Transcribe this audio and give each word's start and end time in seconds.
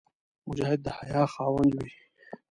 مجاهد 0.47 0.79
د 0.83 0.87
حیا 0.97 1.23
خاوند 1.33 1.71
وي. 1.81 1.91